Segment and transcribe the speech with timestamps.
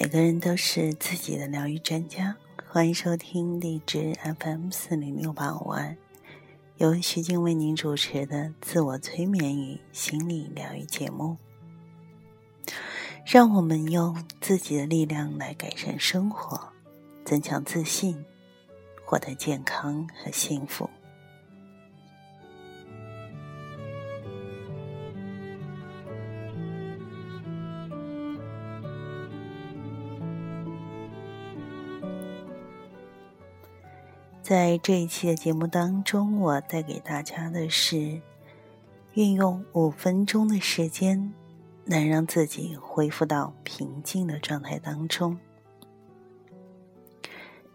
[0.00, 2.36] 每个人都是自己的疗愈专家，
[2.68, 5.96] 欢迎收听荔枝 FM 四零六八五二，
[6.76, 11.36] 由徐静为您主持的自我催眠与心理疗愈节目。
[13.26, 16.72] 让我们用自己的力量来改善生活，
[17.24, 18.24] 增强自信，
[19.04, 20.87] 获得健康和幸福。
[34.48, 38.18] 在这一期的节目当中，我带给大家的是
[39.12, 41.34] 运用五分钟的时间，
[41.84, 45.38] 能让自己恢复到平静的状态当中。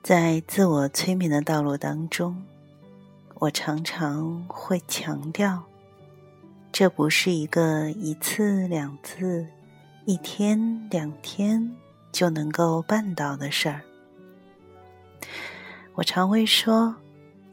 [0.02, 2.44] 在自我催眠的道路当中，
[3.36, 5.66] 我常常会强调，
[6.72, 9.46] 这不是一个一次两次、
[10.06, 11.72] 一天两天
[12.12, 13.82] 就能够办到的事儿。
[15.96, 16.96] 我常会说，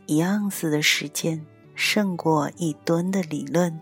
[0.07, 3.79] 一盎司的实践胜过一吨的理论。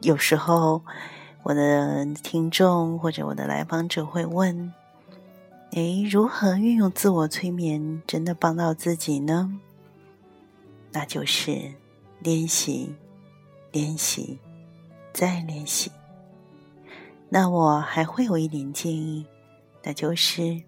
[0.00, 0.82] 有时候，
[1.42, 4.72] 我的听众或者我的来访者会问
[5.72, 9.60] ：“诶，如何运用自我催眠真的帮到自己呢？”
[10.90, 11.74] 那就是
[12.20, 12.94] 练习，
[13.72, 14.38] 练习，
[15.12, 15.92] 再练习。
[17.28, 19.26] 那我还会有一点建议，
[19.82, 20.62] 那就是。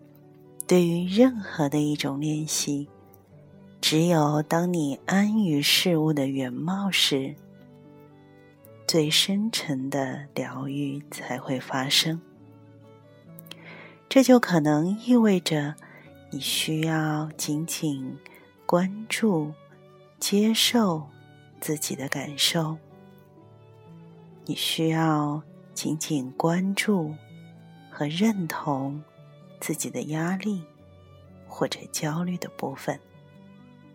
[0.69, 2.91] 对于任何的一种练习，
[3.81, 7.35] 只有当你安于事物的原貌时，
[8.87, 12.21] 最深沉的疗愈才会发生。
[14.11, 15.75] 这就可能意味着
[16.31, 18.19] 你需要紧紧
[18.67, 19.55] 关注、
[20.21, 21.09] 接受
[21.63, 22.77] 自己的感受，
[24.45, 25.43] 你需要
[25.73, 27.15] 紧紧关注
[27.91, 29.03] 和认同。
[29.61, 30.63] 自己的压力
[31.47, 33.01] 或者焦虑的部分，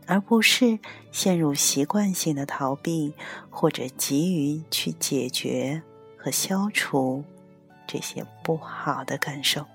[0.06, 0.79] 而不是
[1.12, 3.13] 陷入习惯性的逃避，
[3.50, 5.81] 或者急于去解决
[6.18, 7.23] 和消除
[7.88, 9.66] 这些不好的感受。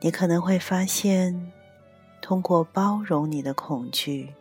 [0.00, 1.52] 你可能会发现，
[2.22, 4.32] 通过包容你的恐惧，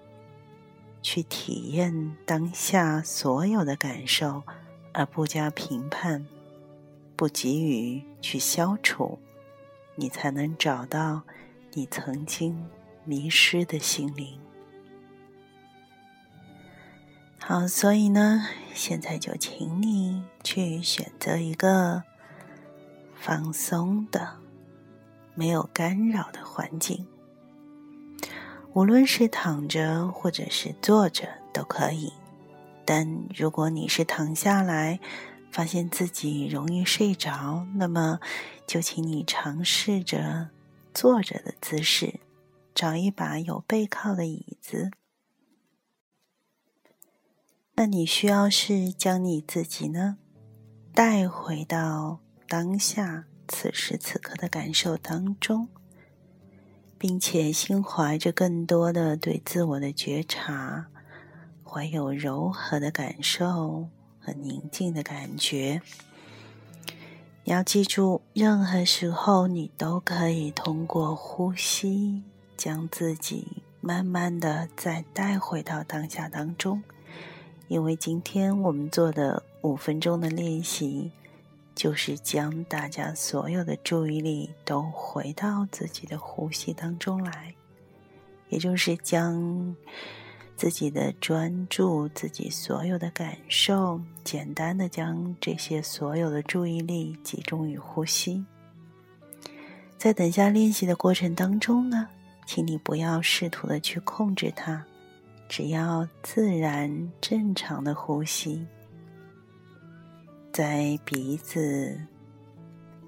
[1.02, 4.44] 去体验当下所有的感受，
[4.94, 6.26] 而不加评判，
[7.16, 9.20] 不急于去消除。
[10.00, 11.24] 你才能找到
[11.74, 12.70] 你曾经
[13.04, 14.40] 迷失的心灵。
[17.38, 22.04] 好，所以呢，现在就请你去选择一个
[23.14, 24.38] 放松的、
[25.36, 27.06] 没有干扰的环境，
[28.72, 32.14] 无论是躺着或者是坐着都可以。
[32.86, 35.02] 但如果你是躺下来，
[35.52, 38.20] 发现自己容易睡着，那么
[38.70, 40.52] 就请你尝试着
[40.94, 42.20] 坐着的姿势，
[42.76, 44.92] 找一把有背靠的椅子。
[47.74, 50.20] 那你需要是将你自己呢
[50.94, 55.68] 带回到当下此时此刻的感受当中，
[57.00, 60.86] 并且心怀着更多的对自我的觉察，
[61.64, 63.90] 怀有柔和的感受。
[64.22, 65.82] 和宁静的感觉。
[67.50, 72.22] 你要记住，任何时候你都可以通过呼吸，
[72.56, 76.84] 将自己慢慢的再带回到当下当中。
[77.68, 81.12] 因为今天我们做的五分钟的练习，
[81.74, 87.56] 就是将大家所有的注意力都回到自己的呼吸当中来，
[88.50, 89.76] 也就是将。
[90.60, 98.44] 自己的专注，自己所有的感受，简单的将这些所有的注意力集中于呼吸。
[99.98, 102.10] 在等下练习的过程当中呢，
[102.46, 104.84] 请你不要试图的去控制它，
[105.48, 108.68] 只要自然正常的呼吸，
[110.52, 111.98] 在鼻子、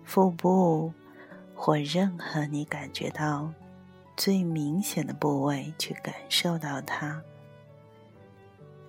[0.06, 0.94] 腹部
[1.54, 3.54] 或任何你感觉到
[4.15, 7.21] 最明显的部位去感受到它。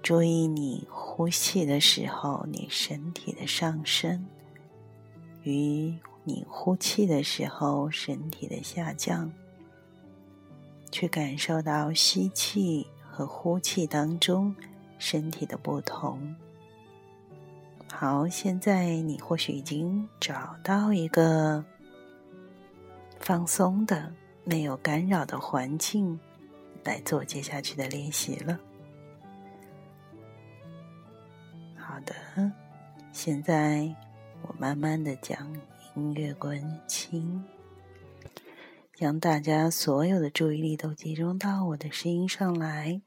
[0.03, 4.27] 注意你呼气的时候，你身体的上升，
[5.45, 5.95] 与
[6.25, 9.33] 你呼气的时候身体的下降，
[10.91, 14.55] 去感受到吸气和呼气当中
[14.99, 16.35] 身体的不同。
[17.93, 21.65] 好，现在你或许已经找到一个
[23.21, 24.13] 放松的、
[24.43, 26.19] 没有干扰的环境，
[26.83, 28.59] 来做接下去的练习了。
[32.03, 32.53] 的，
[33.13, 33.95] 现在
[34.43, 35.61] 我慢慢的将
[35.95, 37.45] 音乐关清，
[38.95, 43.01] 将大家所有的注意力都集中到我的声音上来，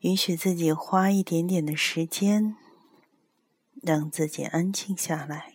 [0.00, 2.56] 允许自己花一点点的时间，
[3.82, 5.54] 让自己安静下来。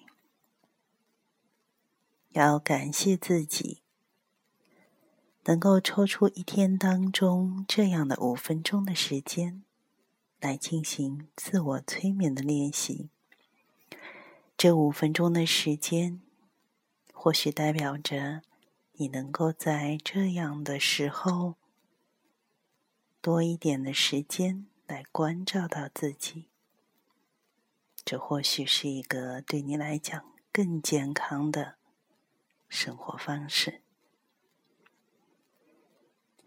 [2.30, 3.82] 要感谢自己，
[5.44, 9.64] 能够抽出一天当中这样的五分钟的时间。
[10.42, 13.10] 来进行自我催眠的练习。
[14.58, 16.20] 这五分钟的时间，
[17.14, 18.42] 或许代表着
[18.94, 21.56] 你能够在这样的时候
[23.22, 26.48] 多一点的时间来关照到自己。
[28.04, 31.76] 这或许是一个对你来讲更健康的
[32.68, 33.82] 生活方式。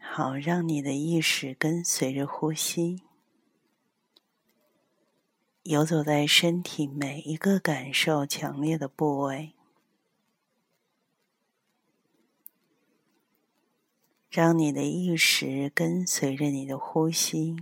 [0.01, 3.04] 好，让你的意识跟随着呼吸。
[5.65, 9.55] 游走在身体每一个感受强烈的部位，
[14.29, 17.57] 让你的意识跟随着你的呼吸，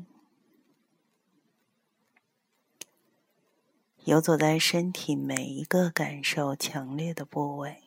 [4.03, 7.85] 游走在身体每一个感受强烈的部位。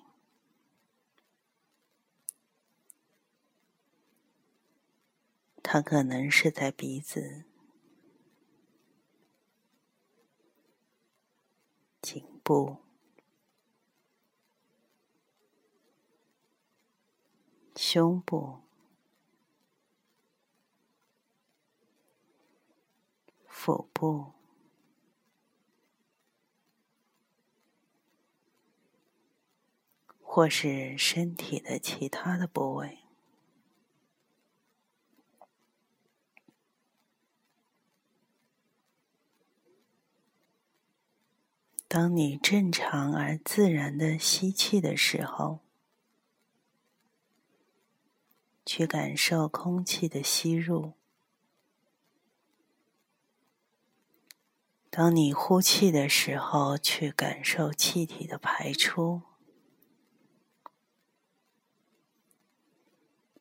[5.62, 7.44] 它可能是在鼻子。
[12.06, 12.78] 颈部、
[17.76, 18.60] 胸部、
[23.48, 24.34] 腹部，
[30.22, 33.05] 或是身体的其他的部位。
[41.88, 45.60] 当你正常而自然的吸气的时候，
[48.66, 50.94] 去感受空气的吸入；
[54.90, 59.22] 当你呼气的时候，去感受气体的排出。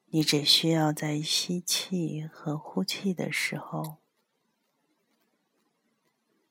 [0.09, 4.04] 你只需要在吸气和呼气的时候。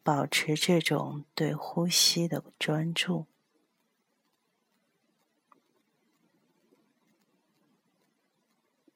[0.04, 3.26] 保持这种对呼吸的专注，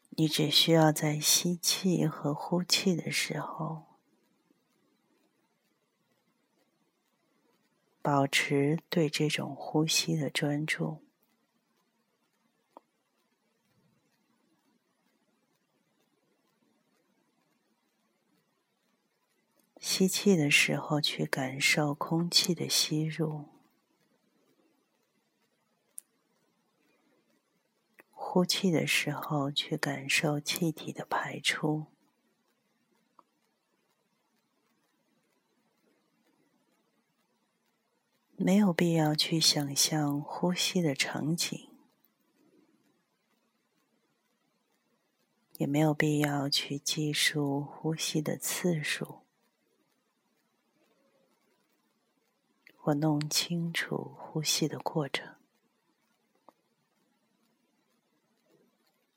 [0.09, 3.83] 你只需要在吸气和呼气的时候，
[8.01, 11.06] 保持对这种呼吸的专注。
[19.89, 23.45] 吸气的时候，去感受空气的吸入；
[28.11, 31.85] 呼气的时候，去感受气体的排出。
[38.35, 41.69] 没有必要去想象呼吸的场景，
[45.53, 49.26] 也没有必要去计数呼吸的次数。
[52.87, 55.35] 我弄清楚呼吸的过程，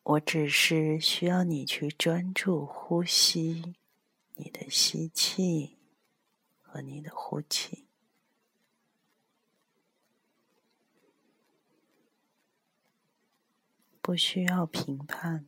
[0.02, 3.76] 我只是需要你去专注呼吸，
[4.34, 5.78] 你的吸气
[6.60, 7.86] 和你的呼气，
[14.02, 15.46] 不需要评判，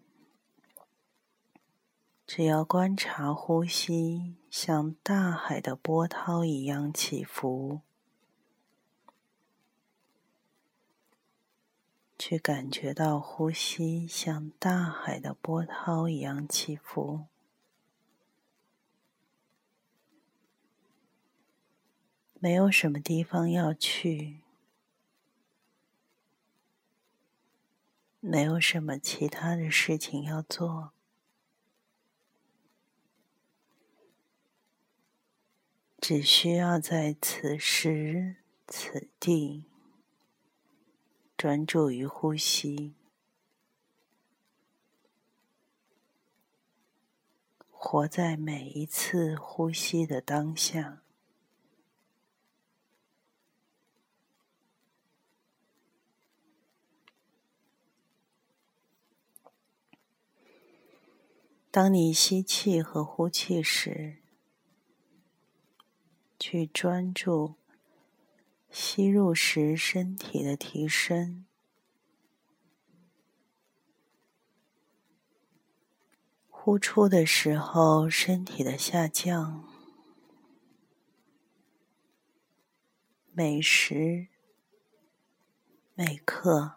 [2.24, 7.80] 只要观察呼吸像大海的波涛一样起伏。
[12.24, 17.26] 去感觉到呼吸像大海的波涛一样起伏，
[22.34, 24.42] 没有什么地方要去，
[28.20, 30.92] 没有什么其他的事情要做，
[35.98, 38.36] 只需要在此时
[38.68, 39.71] 此地。
[41.42, 42.94] 专注于呼吸，
[47.68, 51.02] 活在每一次呼吸的当下。
[61.72, 64.18] 当你吸气和呼气时，
[66.38, 67.56] 去专注。
[68.74, 71.44] 吸入时身体的提升，
[76.48, 79.68] 呼出的时候身体的下降。
[83.32, 84.28] 每时
[85.94, 86.76] 每刻，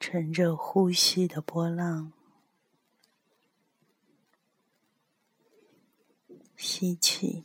[0.00, 2.12] 乘着呼吸的波浪，
[6.56, 7.44] 吸气，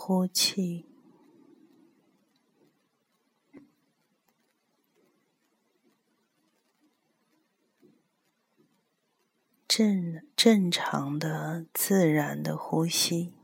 [0.00, 0.86] 呼气。
[9.66, 13.34] 正正常的、自然的呼吸，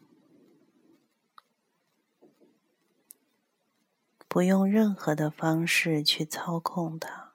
[4.28, 7.34] 不用任何的方式去操控它，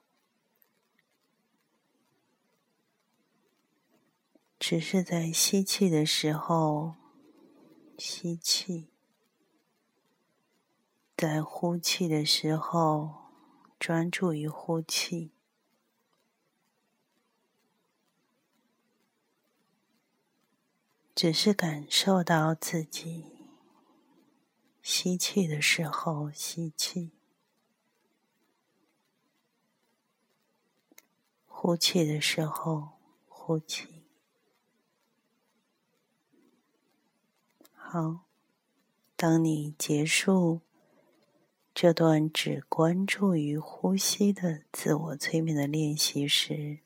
[4.57, 6.95] 只是在吸气的时候
[7.97, 8.87] 吸气，
[11.19, 13.13] 在呼气的时候
[13.77, 15.33] 专注于呼气。
[21.13, 23.25] 只是感受到自己
[24.81, 27.11] 吸气的时候吸气，
[31.45, 32.91] 呼气的时候
[33.27, 34.05] 呼气。
[37.73, 38.21] 好，
[39.17, 40.61] 当你结束
[41.81, 46.79] 这段只关注于呼吸的自我催眠的练习时，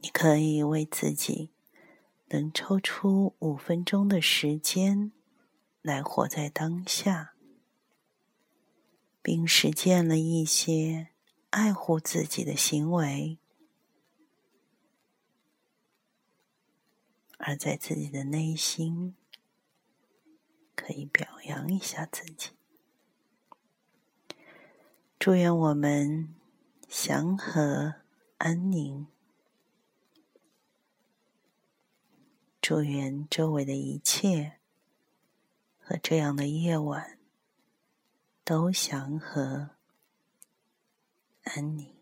[0.00, 1.50] 你可以为自己。
[2.28, 5.12] 能抽出五分钟的时间
[5.82, 7.34] 来活在当下，
[9.20, 11.08] 并实践了一些
[11.50, 13.36] 爱护自己的行为，
[17.36, 19.14] 而在自己的内心
[20.74, 22.52] 可以表扬一下自己。
[25.24, 26.34] 祝愿我们
[26.88, 27.94] 祥和
[28.38, 29.06] 安宁。
[32.60, 34.54] 祝愿周围的一切
[35.78, 37.20] 和这样的夜晚
[38.42, 39.70] 都祥和
[41.44, 41.94] 安宁。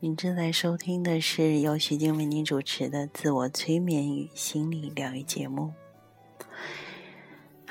[0.00, 5.74] 您正在收听的是由徐静为您主持的自我催眠与心理疗愈节目。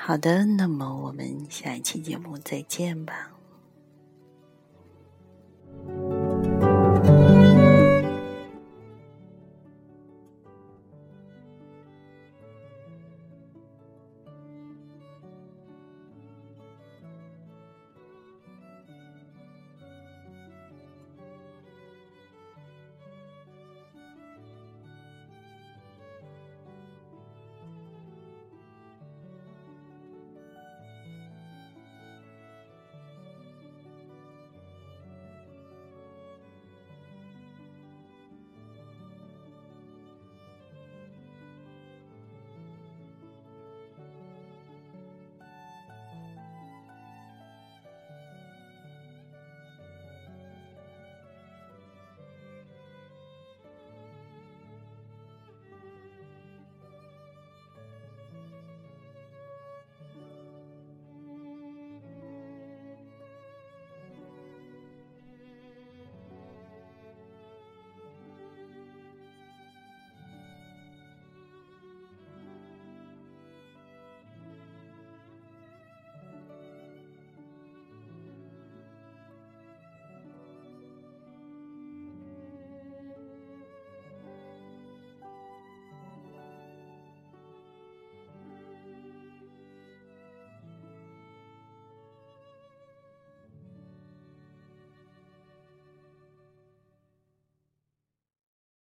[0.08, 3.37] 好的，那么我们下一期节目再见吧。